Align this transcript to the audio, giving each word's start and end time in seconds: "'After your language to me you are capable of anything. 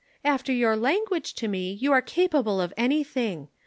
"'After 0.25 0.51
your 0.51 0.75
language 0.75 1.35
to 1.35 1.47
me 1.47 1.73
you 1.73 1.91
are 1.91 2.01
capable 2.01 2.59
of 2.59 2.73
anything. 2.75 3.49